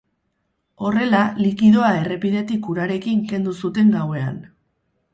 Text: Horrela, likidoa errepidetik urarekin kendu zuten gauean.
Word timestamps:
Horrela, 0.85 1.19
likidoa 1.41 1.91
errepidetik 1.99 2.73
urarekin 2.75 3.23
kendu 3.31 3.57
zuten 3.65 3.97
gauean. 4.01 4.45